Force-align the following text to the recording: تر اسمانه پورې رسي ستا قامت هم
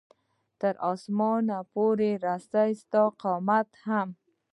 تر 0.59 0.73
اسمانه 0.91 1.57
پورې 1.73 2.09
رسي 2.25 2.71
ستا 2.81 3.03
قامت 3.21 3.69
هم 3.85 4.07